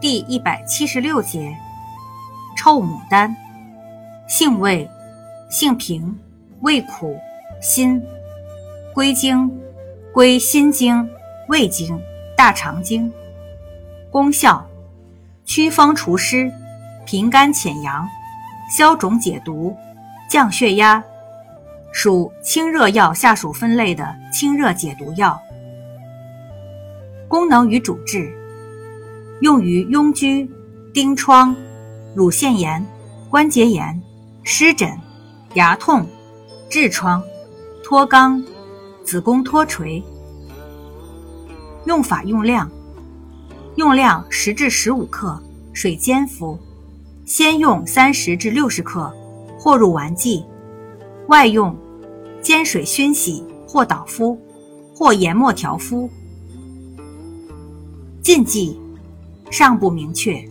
[0.00, 1.52] 第一百七十六节，
[2.56, 3.34] 臭牡丹，
[4.28, 4.88] 性味，
[5.50, 6.16] 性平，
[6.60, 7.18] 味苦，
[7.60, 8.00] 辛，
[8.94, 9.50] 归经，
[10.12, 11.10] 归心经、
[11.48, 12.00] 胃经、
[12.36, 13.12] 大肠经。
[14.08, 14.64] 功效，
[15.44, 16.52] 祛风除湿，
[17.04, 18.08] 平肝潜阳，
[18.70, 19.76] 消肿解毒，
[20.30, 21.02] 降血压，
[21.90, 25.36] 属清热药下属分类的清热解毒药。
[27.26, 28.32] 功能与主治。
[29.40, 30.48] 用于痈疽、
[30.92, 31.54] 疔疮、
[32.14, 32.84] 乳腺炎、
[33.30, 34.00] 关节炎、
[34.42, 34.90] 湿疹、
[35.54, 36.04] 牙痛、
[36.68, 37.22] 痔疮、
[37.84, 38.44] 脱肛、
[39.04, 40.02] 子宫脱垂。
[41.86, 42.68] 用法用量：
[43.76, 45.40] 用量十至十五克，
[45.72, 46.58] 水煎服。
[47.24, 49.14] 先用三十至六十克，
[49.58, 50.42] 或入丸剂。
[51.28, 51.76] 外用
[52.40, 54.36] 煎水熏洗，或捣敷，
[54.94, 56.10] 或研末调敷。
[58.20, 58.80] 禁忌。
[59.50, 60.42] 尚不明确。